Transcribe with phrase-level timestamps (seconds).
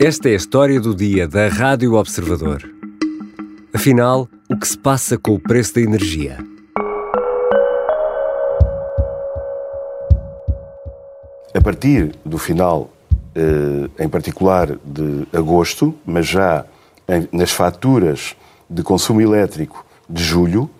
[0.00, 2.62] Esta é a história do dia da Rádio Observador.
[3.74, 6.38] Afinal, o que se passa com o preço da energia?
[11.52, 12.92] A partir do final,
[13.34, 16.64] eh, em particular de agosto, mas já
[17.32, 18.36] nas faturas
[18.70, 20.70] de consumo elétrico de julho,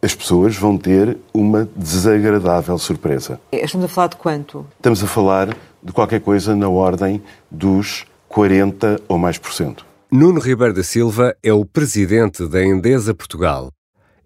[0.00, 3.38] as pessoas vão ter uma desagradável surpresa.
[3.52, 4.66] Estamos a falar de quanto?
[4.78, 9.84] Estamos a falar de qualquer coisa na ordem dos 40 ou mais por cento.
[10.10, 13.70] Nuno Ribeiro da Silva é o presidente da Endesa Portugal.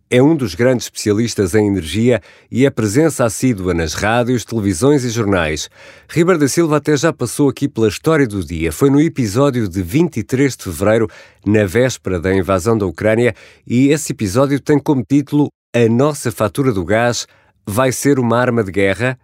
[0.09, 5.11] É um dos grandes especialistas em energia e é presença assídua nas rádios, televisões e
[5.11, 5.69] jornais.
[6.09, 8.71] Ribeiro da Silva até já passou aqui pela história do dia.
[8.71, 11.09] Foi no episódio de 23 de fevereiro,
[11.45, 13.35] na véspera da invasão da Ucrânia,
[13.67, 17.27] e esse episódio tem como título A nossa fatura do gás
[17.67, 19.19] vai ser uma arma de guerra?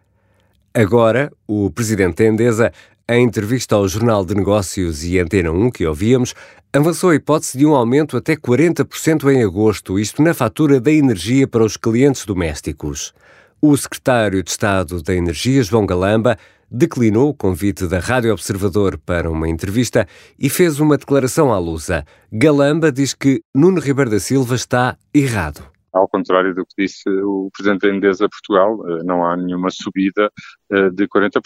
[0.75, 2.73] Agora, o presidente da Endesa
[3.15, 6.35] em entrevista ao Jornal de Negócios e Antena 1, que ouvíamos,
[6.73, 11.47] avançou a hipótese de um aumento até 40% em agosto, isto na fatura da energia
[11.47, 13.13] para os clientes domésticos.
[13.61, 16.39] O secretário de Estado da Energia, João Galamba,
[16.71, 20.07] declinou o convite da Rádio Observador para uma entrevista
[20.39, 22.07] e fez uma declaração à Lusa.
[22.33, 25.71] Galamba diz que Nuno Ribeiro da Silva está errado.
[25.93, 30.31] Ao contrário do que disse o Presidente da Endesa Portugal, eh, não há nenhuma subida
[30.73, 31.43] eh, de 40%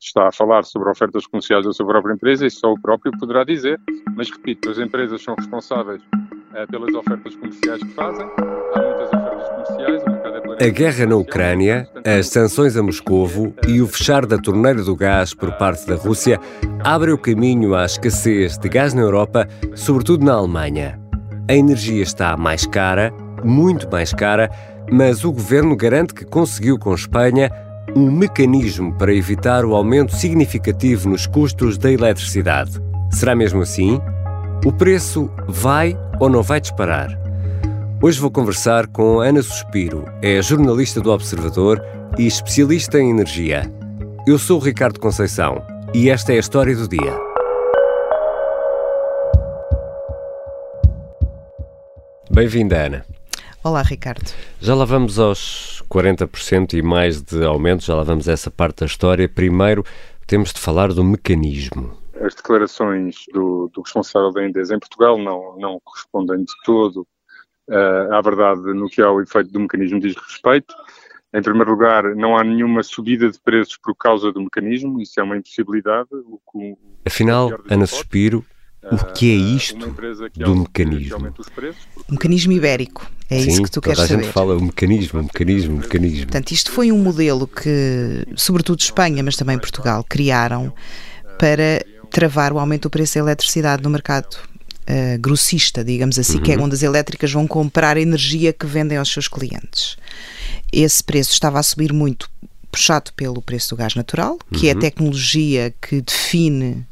[0.00, 3.44] está a falar sobre ofertas comerciais da sua própria empresa e só o próprio poderá
[3.44, 3.78] dizer.
[4.16, 8.26] Mas repito, as empresas são responsáveis uh, pelas ofertas comerciais que fazem.
[8.26, 10.20] Há muitas ofertas comerciais.
[10.58, 14.94] É a guerra na Ucrânia, as sanções a Moscovo e o fechar da torneira do
[14.94, 16.38] gás por parte da Rússia
[16.84, 21.00] abrem o caminho à escassez de gás na Europa, sobretudo na Alemanha.
[21.48, 23.10] A energia está mais cara,
[23.42, 24.50] muito mais cara,
[24.92, 27.50] mas o governo garante que conseguiu com Espanha
[27.94, 32.80] um mecanismo para evitar o aumento significativo nos custos da eletricidade.
[33.10, 34.00] Será mesmo assim?
[34.64, 37.18] O preço vai ou não vai disparar?
[38.02, 41.84] Hoje vou conversar com Ana Suspiro, é jornalista do Observador
[42.18, 43.70] e especialista em energia.
[44.26, 45.62] Eu sou o Ricardo Conceição
[45.92, 47.30] e esta é a história do dia.
[52.30, 53.19] Bem-vinda, Ana.
[53.62, 54.32] Olá, Ricardo.
[54.58, 58.80] Já lá vamos aos 40% e mais de aumento, já lá vamos a essa parte
[58.80, 59.28] da história.
[59.28, 59.84] Primeiro,
[60.26, 61.94] temos de falar do mecanismo.
[62.22, 67.06] As declarações do, do responsável da Endesa em Portugal não, não correspondem de todo
[67.68, 70.74] uh, à verdade no que ao efeito do mecanismo diz respeito.
[71.34, 75.22] Em primeiro lugar, não há nenhuma subida de preços por causa do mecanismo, isso é
[75.22, 76.08] uma impossibilidade.
[76.12, 78.42] O, o, Afinal, Ana Suspiro,
[78.90, 79.86] o que é isto
[80.34, 81.34] do mecanismo?
[82.08, 83.06] O mecanismo ibérico.
[83.30, 84.14] É Sim, isso que tu queres saber.
[84.14, 86.26] a gente fala o mecanismo, o mecanismo, o mecanismo.
[86.26, 90.72] Portanto, isto foi um modelo que, sobretudo Espanha, mas também Portugal, criaram
[91.38, 96.42] para travar o aumento do preço da eletricidade no mercado uh, grossista, digamos assim, uhum.
[96.42, 96.64] que é uhum.
[96.64, 99.96] onde as elétricas vão comprar a energia que vendem aos seus clientes.
[100.72, 102.28] Esse preço estava a subir muito
[102.70, 104.68] puxado pelo preço do gás natural, que uhum.
[104.68, 104.80] é a uhum.
[104.80, 106.84] tecnologia que define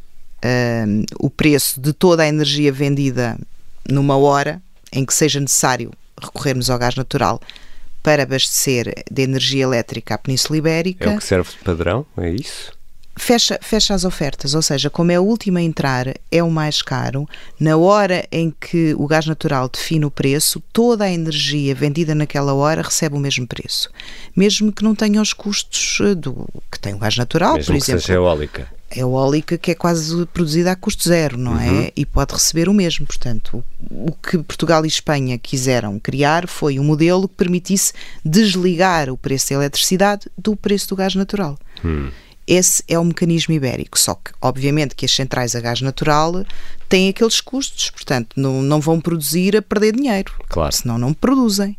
[0.44, 3.36] uh, o preço de toda a energia vendida
[3.88, 4.62] numa hora
[4.92, 5.90] em que seja necessário
[6.22, 7.40] recorrermos ao gás natural
[8.02, 11.10] para abastecer de energia elétrica a Península Ibérica.
[11.10, 12.72] É o que serve de padrão, é isso?
[13.16, 16.80] Fecha, fecha as ofertas, ou seja, como é o último a entrar, é o mais
[16.80, 17.28] caro.
[17.58, 22.54] Na hora em que o gás natural define o preço, toda a energia vendida naquela
[22.54, 23.90] hora recebe o mesmo preço.
[24.36, 27.76] Mesmo que não tenha os custos eh, do que tem o gás natural, mesmo por
[27.76, 28.00] exemplo.
[28.00, 31.68] Que seja eólica eólica que é quase produzida a custo zero, não é?
[31.68, 31.80] uhum.
[31.82, 31.92] é?
[31.94, 33.06] E pode receber o mesmo.
[33.06, 37.92] Portanto, o, que Portugal e Espanha quiseram criar foi um modelo que permitisse
[38.24, 41.58] desligar o preço da eletricidade do preço do gás natural.
[41.84, 42.10] Uhum.
[42.46, 46.46] Esse é o mecanismo ibérico, só que, obviamente, que as centrais a gás natural
[46.88, 50.74] têm aqueles custos, portanto, não, não vão produzir a perder dinheiro, claro.
[50.74, 51.76] senão não produzem.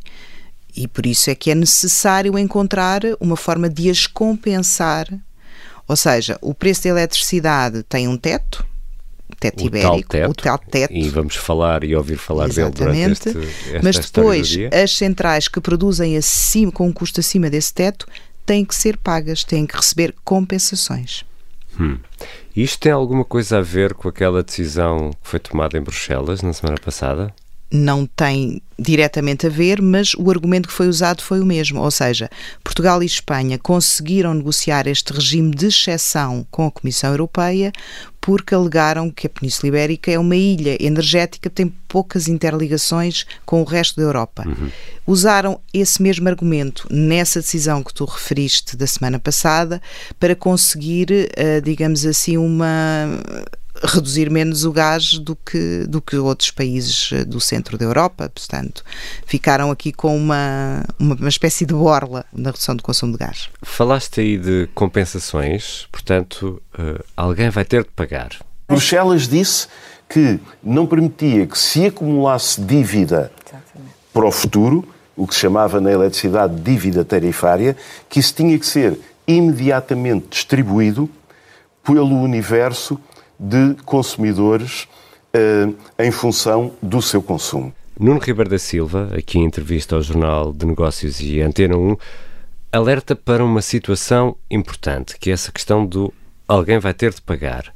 [0.76, 5.08] E por isso é que é necessário encontrar uma forma de as compensar
[5.90, 8.64] ou seja, o preço da eletricidade tem um teto,
[9.40, 10.94] teto o ibérico, tal teto, o tal teto.
[10.94, 12.78] E vamos falar e ouvir falar Exatamente.
[12.78, 17.50] dele durante este, esta Mas depois, as centrais que produzem acima, com um custo acima
[17.50, 18.08] desse teto
[18.46, 21.26] têm que ser pagas, têm que receber compensações.
[21.80, 21.98] Hum.
[22.56, 26.54] Isto tem alguma coisa a ver com aquela decisão que foi tomada em Bruxelas na
[26.54, 27.34] semana passada?
[27.72, 31.82] Não tem diretamente a ver, mas o argumento que foi usado foi o mesmo.
[31.82, 32.30] Ou seja,
[32.64, 37.72] Portugal e Espanha conseguiram negociar este regime de exceção com a Comissão Europeia
[38.22, 43.62] porque alegaram que a Península Ibérica é uma ilha energética que tem poucas interligações com
[43.62, 44.44] o resto da Europa.
[44.46, 44.70] Uhum.
[45.08, 49.82] Usaram esse mesmo argumento nessa decisão que tu referiste da semana passada
[50.20, 53.08] para conseguir, uh, digamos assim, uma
[53.84, 58.30] reduzir menos o gás do que, do que outros países eh, do centro da Europa,
[58.30, 58.84] portanto,
[59.26, 63.50] ficaram aqui com uma, uma, uma espécie de borla na redução do consumo de gás.
[63.62, 68.32] Falaste aí de compensações, portanto, uh, alguém vai ter de pagar.
[68.68, 69.68] Bruxelas disse
[70.08, 73.96] que não permitia que se acumulasse dívida Exatamente.
[74.14, 77.76] para o futuro, o que se chamava na eletricidade dívida tarifária,
[78.10, 81.10] que isso tinha que ser imediatamente distribuído
[81.84, 83.00] pelo universo
[83.40, 84.88] de consumidores
[85.34, 87.74] uh, em função do seu consumo.
[88.00, 91.98] Nuno Ribeiro da Silva, aqui em entrevista ao Jornal de Negócios e Antena 1,
[92.72, 96.14] alerta para uma situação importante, que é essa questão do
[96.48, 97.74] alguém vai ter de pagar.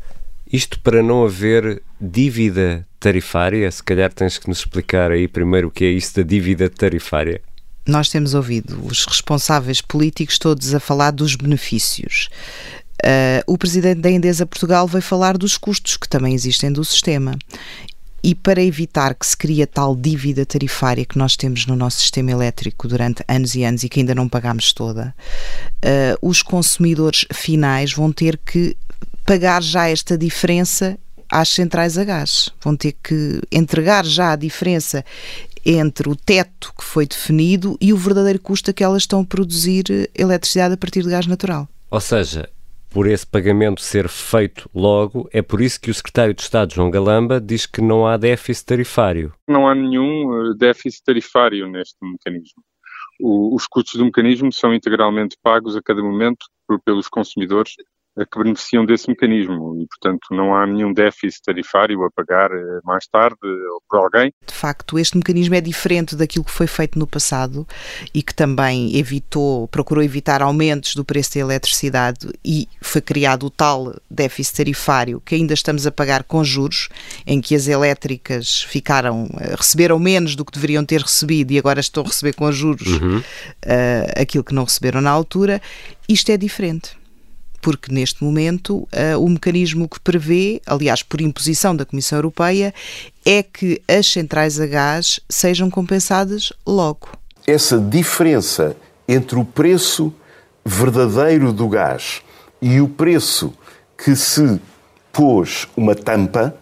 [0.51, 5.71] Isto para não haver dívida tarifária, se calhar tens que nos explicar aí primeiro o
[5.71, 7.41] que é isso da dívida tarifária.
[7.85, 12.29] Nós temos ouvido os responsáveis políticos todos a falar dos benefícios.
[13.03, 17.37] Uh, o presidente da Endesa Portugal veio falar dos custos que também existem do sistema.
[18.23, 22.31] E para evitar que se crie tal dívida tarifária que nós temos no nosso sistema
[22.31, 25.13] elétrico durante anos e anos e que ainda não pagamos toda,
[25.83, 28.77] uh, os consumidores finais vão ter que
[29.25, 30.97] pagar já esta diferença
[31.29, 32.49] às centrais a gás.
[32.61, 35.03] Vão ter que entregar já a diferença
[35.65, 39.25] entre o teto que foi definido e o verdadeiro custo a que elas estão a
[39.25, 41.67] produzir eletricidade a partir de gás natural.
[41.89, 42.49] Ou seja,
[42.93, 46.91] por esse pagamento ser feito logo, é por isso que o secretário de Estado, João
[46.91, 49.33] Galamba, diz que não há déficit tarifário.
[49.49, 52.63] Não há nenhum eh, déficit tarifário neste mecanismo.
[53.19, 57.73] O, os custos do mecanismo são integralmente pagos a cada momento por, pelos consumidores
[58.31, 63.07] que beneficiam desse mecanismo e, portanto, não há nenhum déficit tarifário a pagar eh, mais
[63.07, 64.31] tarde ou por alguém.
[64.45, 67.67] De facto, este mecanismo é diferente daquilo que foi feito no passado
[68.13, 73.49] e que também evitou, procurou evitar aumentos do preço da eletricidade e foi criado o
[73.49, 76.89] tal déficit tarifário que ainda estamos a pagar com juros,
[77.25, 81.79] em que as elétricas ficaram, eh, receberam menos do que deveriam ter recebido e agora
[81.79, 83.17] estão a receber com juros uhum.
[83.17, 85.59] uh, aquilo que não receberam na altura.
[86.07, 87.02] Isto é diferente
[87.63, 92.73] porque neste momento uh, o mecanismo que prevê, aliás, por imposição da Comissão Europeia,
[93.25, 97.07] é que as centrais a gás sejam compensadas logo.
[97.47, 98.75] Essa diferença
[99.07, 100.13] entre o preço
[100.65, 102.21] verdadeiro do gás
[102.61, 103.53] e o preço
[103.97, 104.59] que se
[105.13, 106.53] pôs uma tampa,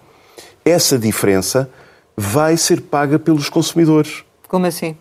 [0.63, 1.67] essa diferença
[2.15, 4.23] vai ser paga pelos consumidores.
[4.47, 4.95] Como assim?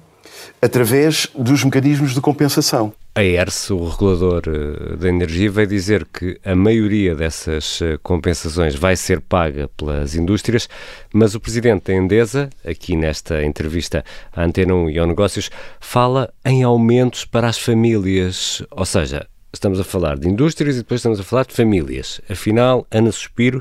[0.63, 2.95] Através dos mecanismos de compensação.
[3.13, 8.77] A ERS, o regulador eh, da energia, vai dizer que a maioria dessas eh, compensações
[8.77, 10.69] vai ser paga pelas indústrias,
[11.13, 16.33] mas o presidente da Endesa, aqui nesta entrevista à Antena 1 e ao Negócios, fala
[16.45, 18.63] em aumentos para as famílias.
[18.71, 22.21] Ou seja, estamos a falar de indústrias e depois estamos a falar de famílias.
[22.31, 23.61] Afinal, Ana Suspiro,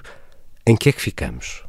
[0.63, 1.63] em que é que ficamos?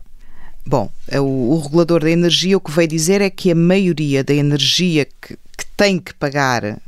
[0.67, 4.23] Bom, é o, o regulador da energia o que veio dizer é que a maioria
[4.23, 6.79] da energia que, que tem que pagar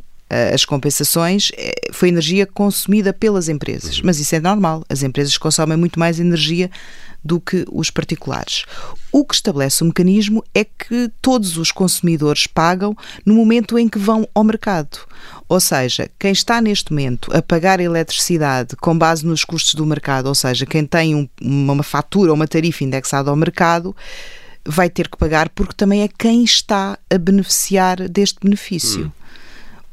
[0.54, 4.00] as compensações eh, foi energia consumida pelas empresas.
[4.00, 4.84] Mas isso é normal.
[4.88, 6.70] As empresas consomem muito mais energia
[7.24, 8.64] do que os particulares.
[9.12, 13.98] O que estabelece o mecanismo é que todos os consumidores pagam no momento em que
[13.98, 14.98] vão ao mercado.
[15.48, 19.86] Ou seja, quem está neste momento a pagar a eletricidade com base nos custos do
[19.86, 23.94] mercado, ou seja, quem tem um, uma fatura ou uma tarifa indexada ao mercado,
[24.66, 29.06] vai ter que pagar porque também é quem está a beneficiar deste benefício.
[29.06, 29.21] Hum.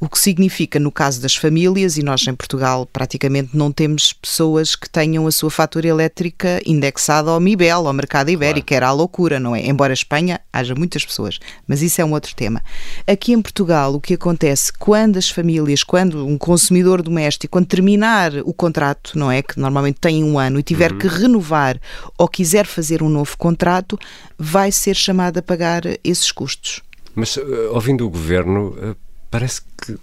[0.02, 4.74] O que significa, no caso das famílias, e nós em Portugal praticamente não temos pessoas
[4.74, 8.78] que tenham a sua fatura elétrica indexada ao MIBEL, ao mercado ibérico, claro.
[8.78, 9.68] era a loucura, não é?
[9.68, 11.38] Embora a Espanha haja muitas pessoas,
[11.68, 12.64] mas isso é um outro tema.
[13.06, 18.32] Aqui em Portugal, o que acontece quando as famílias, quando um consumidor doméstico, quando terminar
[18.46, 19.42] o contrato, não é?
[19.42, 20.98] Que normalmente tem um ano e tiver uhum.
[20.98, 21.78] que renovar
[22.18, 24.00] ou quiser fazer um novo contrato,
[24.38, 26.82] vai ser chamado a pagar esses custos.
[27.14, 28.96] Mas, uh, ouvindo o governo, uh,
[29.30, 29.98] parece que,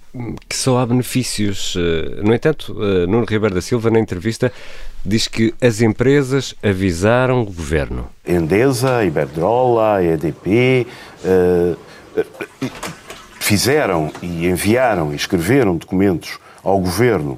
[0.49, 1.75] que, só há benefícios.
[1.77, 4.53] Eh, no entanto, uh, Nuno Ribeiro da Silva, na entrevista,
[5.05, 8.09] diz que as empresas avisaram o governo.
[8.27, 10.87] Endesa, Iberdrola, EDP
[11.25, 11.77] uh,
[13.41, 17.33] fizeram e enviaram e escreveram documentos ao governo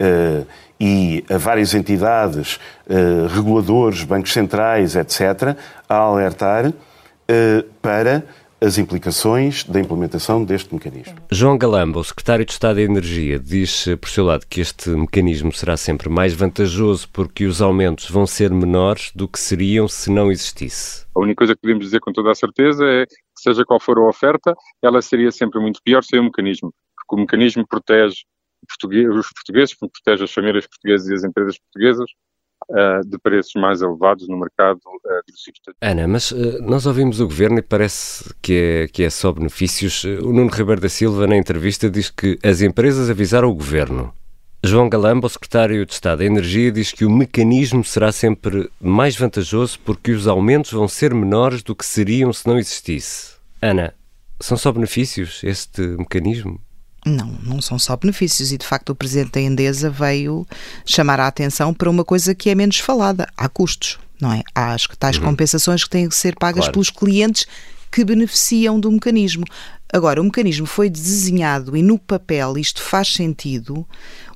[0.00, 0.46] uh,
[0.80, 2.58] e a várias entidades,
[3.32, 5.56] reguladores, bancos centrais, etc.,
[5.88, 6.72] a alertar
[7.80, 8.24] para
[8.64, 11.14] as implicações da implementação deste mecanismo.
[11.30, 15.52] João Galamba, o secretário de Estado da Energia, diz por seu lado que este mecanismo
[15.52, 20.32] será sempre mais vantajoso porque os aumentos vão ser menores do que seriam se não
[20.32, 21.04] existisse.
[21.14, 23.98] A única coisa que podemos dizer com toda a certeza é que, seja qual for
[23.98, 28.22] a oferta, ela seria sempre muito pior sem o mecanismo, porque o mecanismo protege
[28.62, 32.06] os portugueses, protege as famílias portuguesas e as empresas portuguesas
[32.70, 35.72] uh, de preços mais elevados no mercado uh.
[35.80, 40.04] Ana, mas uh, nós ouvimos o Governo e parece que é, que é só benefícios.
[40.04, 44.12] O Nuno Ribeiro da Silva, na entrevista, diz que as empresas avisaram o Governo.
[44.66, 49.14] João Galamba, o secretário de Estado da Energia, diz que o mecanismo será sempre mais
[49.14, 53.34] vantajoso porque os aumentos vão ser menores do que seriam se não existisse.
[53.60, 53.92] Ana,
[54.40, 56.58] são só benefícios este mecanismo?
[57.04, 60.46] Não, não são só benefícios e de facto o presidente da Endesa veio
[60.86, 63.28] chamar a atenção para uma coisa que é menos falada.
[63.36, 64.42] Há custos, não é?
[64.54, 65.24] Há as tais uhum.
[65.24, 66.72] compensações que têm que ser pagas claro.
[66.72, 67.46] pelos clientes
[67.92, 69.44] que beneficiam do mecanismo.
[69.92, 73.86] Agora, o mecanismo foi desenhado e no papel isto faz sentido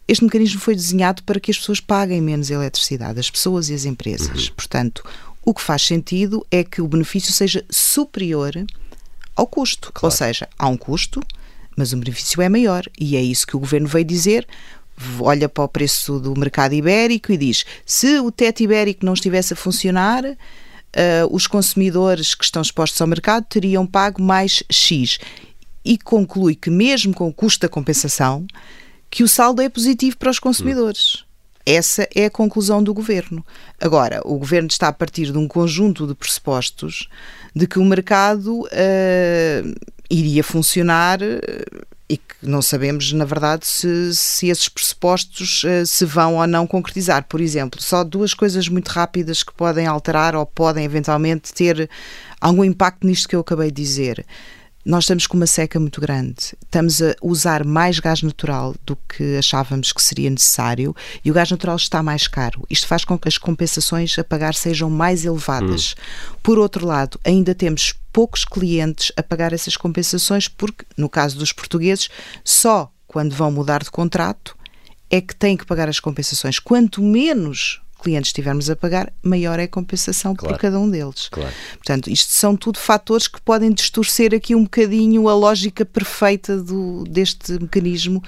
[0.08, 3.84] este mecanismo foi desenhado para que as pessoas paguem menos eletricidade, as pessoas e as
[3.84, 4.48] empresas.
[4.48, 4.54] Uhum.
[4.56, 5.04] Portanto,
[5.44, 8.54] o que faz sentido é que o benefício seja superior
[9.37, 9.92] ao custo.
[9.92, 10.06] Claro.
[10.06, 11.20] Ou seja, há um custo,
[11.78, 12.85] mas o benefício é maior.
[13.00, 14.47] E é isso que o governo veio dizer.
[15.20, 19.52] Olha para o preço do mercado ibérico e diz: se o teto ibérico não estivesse
[19.52, 20.37] a funcionar, uh,
[21.30, 25.20] os consumidores que estão expostos ao mercado teriam pago mais X.
[25.85, 28.44] E conclui que, mesmo com o custo da compensação,
[29.08, 31.25] que o saldo é positivo para os consumidores.
[31.70, 33.44] Essa é a conclusão do governo.
[33.78, 37.10] Agora, o governo está a partir de um conjunto de pressupostos
[37.54, 39.75] de que o mercado uh,
[40.08, 46.06] iria funcionar uh, e que não sabemos, na verdade, se, se esses pressupostos uh, se
[46.06, 47.26] vão ou não concretizar.
[47.28, 51.90] Por exemplo, só duas coisas muito rápidas que podem alterar ou podem eventualmente ter
[52.40, 54.25] algum impacto nisto que eu acabei de dizer.
[54.88, 56.57] Nós estamos com uma seca muito grande.
[56.64, 61.50] Estamos a usar mais gás natural do que achávamos que seria necessário e o gás
[61.50, 62.64] natural está mais caro.
[62.71, 65.92] Isto faz com que as compensações a pagar sejam mais elevadas.
[65.92, 66.37] Hum.
[66.42, 71.52] Por outro lado, ainda temos poucos clientes a pagar essas compensações porque, no caso dos
[71.52, 72.09] portugueses,
[72.42, 74.57] só quando vão mudar de contrato
[75.11, 76.59] é que têm que pagar as compensações.
[76.59, 80.54] Quanto menos clientes estivermos a pagar, maior é a compensação claro.
[80.54, 81.28] por cada um deles.
[81.30, 81.52] Claro.
[81.74, 87.04] Portanto, isto são tudo fatores que podem distorcer aqui um bocadinho a lógica perfeita do,
[87.04, 88.22] deste mecanismo,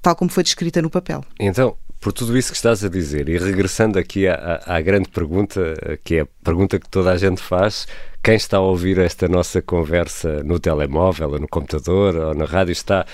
[0.00, 1.24] tal como foi descrita no papel.
[1.40, 5.74] Então, por tudo isso que estás a dizer, e regressando aqui à, à, grande pergunta,
[6.04, 7.86] que é a pergunta que toda a gente faz,
[8.22, 12.72] quem está a ouvir esta nossa conversa no telemóvel, ou no computador, ou na rádio,
[12.72, 13.06] está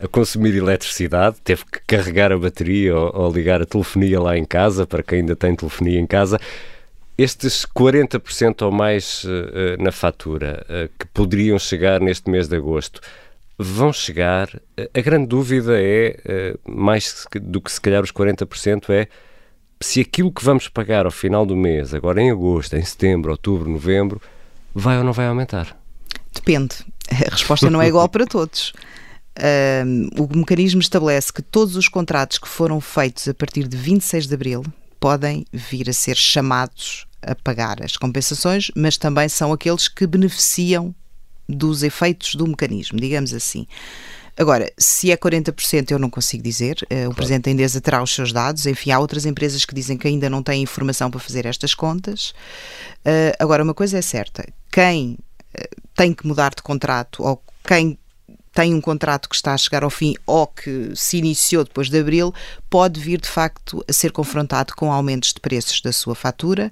[0.00, 4.44] a consumir eletricidade, teve que carregar a bateria ou, ou, ligar a telefonia lá em
[4.44, 6.38] casa, para quem ainda tem telefonia em casa.
[7.16, 13.00] Estes 40% ou mais uh, na fatura uh, que poderiam chegar neste mês de agosto
[13.58, 14.48] vão chegar.
[14.94, 19.08] A grande dúvida é, mais do que se calhar os 40%, é
[19.80, 23.68] se aquilo que vamos pagar ao final do mês, agora em agosto, em setembro, outubro,
[23.68, 24.22] novembro,
[24.72, 25.76] vai ou não vai aumentar.
[26.32, 26.76] Depende.
[27.10, 28.72] A resposta não é igual para todos
[30.18, 34.34] o mecanismo estabelece que todos os contratos que foram feitos a partir de 26 de
[34.34, 34.64] abril
[34.98, 40.94] podem vir a ser chamados a pagar as compensações, mas também são aqueles que beneficiam
[41.48, 43.66] dos efeitos do mecanismo, digamos assim.
[44.36, 46.76] Agora, se é 40%, eu não consigo dizer.
[46.82, 47.14] Uh, o claro.
[47.14, 48.66] Presidente da Endesa terá os seus dados.
[48.66, 52.30] Enfim, há outras empresas que dizem que ainda não têm informação para fazer estas contas.
[53.04, 55.18] Uh, agora, uma coisa é certa: quem
[55.58, 57.98] uh, tem que mudar de contrato ou quem
[58.58, 61.96] tem um contrato que está a chegar ao fim ou que se iniciou depois de
[61.96, 62.34] abril,
[62.68, 66.68] pode vir de facto a ser confrontado com aumentos de preços da sua fatura.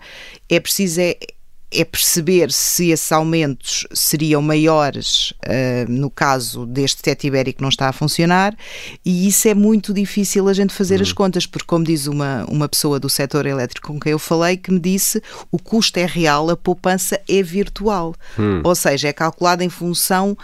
[0.50, 1.16] É preciso é,
[1.70, 7.68] é perceber se esses aumentos seriam maiores uh, no caso deste teto ibérico que não
[7.68, 8.56] está a funcionar
[9.04, 11.14] e isso é muito difícil a gente fazer as hum.
[11.14, 14.72] contas, porque como diz uma, uma pessoa do setor elétrico com quem eu falei, que
[14.72, 18.12] me disse o custo é real, a poupança é virtual.
[18.36, 18.60] Hum.
[18.64, 20.36] Ou seja, é calculada em função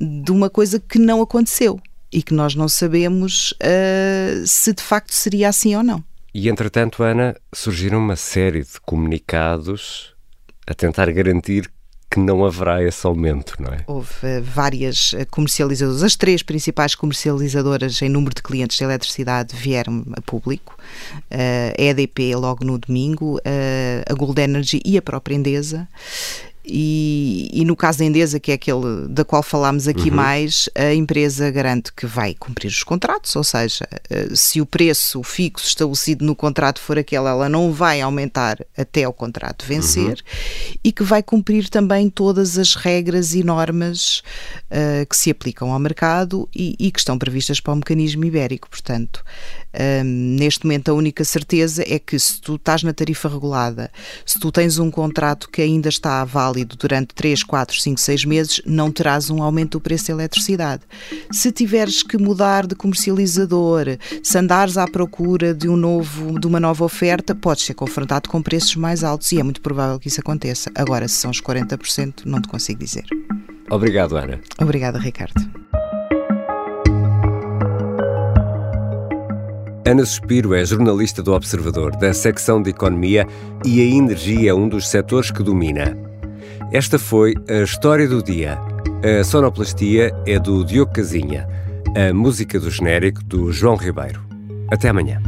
[0.00, 1.78] de uma coisa que não aconteceu
[2.12, 6.02] e que nós não sabemos uh, se de facto seria assim ou não.
[6.32, 10.14] E entretanto, Ana, surgiram uma série de comunicados
[10.66, 11.70] a tentar garantir
[12.10, 13.84] que não haverá esse aumento, não é?
[13.86, 19.54] Houve uh, várias eh, comercializadoras, as três principais comercializadoras em número de clientes de eletricidade
[19.54, 20.76] vieram a público,
[21.30, 25.86] uh, a EDP logo no domingo, uh, a Gold Energy e a própria Endesa,
[26.72, 30.16] e, e, no caso da Endesa, que é aquele da qual falámos aqui uhum.
[30.16, 35.20] mais, a empresa garante que vai cumprir os contratos, ou seja, eh, se o preço
[35.24, 40.74] fixo estabelecido no contrato for aquele, ela não vai aumentar até o contrato vencer uhum.
[40.84, 44.22] e que vai cumprir também todas as regras e normas
[44.70, 48.68] uh, que se aplicam ao mercado e, e, que estão previstas para o mecanismo ibérico.
[48.70, 49.24] Portanto,
[50.04, 53.90] um, neste momento, a única certeza é que se tu estás na tarifa regulada,
[54.26, 58.24] se tu tens um contrato que ainda está válido válido durante 3, 4, 5, 6
[58.24, 60.82] meses, não terás um aumento do preço da eletricidade.
[61.30, 66.60] Se tiveres que mudar de comercializador, se andares à procura de, um novo, de uma
[66.60, 70.20] nova oferta, podes ser confrontado com preços mais altos e é muito provável que isso
[70.20, 70.70] aconteça.
[70.74, 73.04] Agora, se são os 40%, não te consigo dizer.
[73.70, 74.40] Obrigado, Ana.
[74.58, 75.59] Obrigada, Ricardo.
[79.90, 83.26] Ana Suspiro é jornalista do Observador, da secção de Economia,
[83.64, 85.98] e a energia é um dos setores que domina.
[86.72, 88.56] Esta foi a história do dia.
[89.02, 91.44] A sonoplastia é do Diogo Casinha,
[91.96, 94.20] a música do genérico do João Ribeiro.
[94.70, 95.20] Até amanhã.